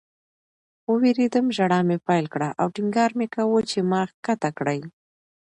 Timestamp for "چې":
3.69-3.79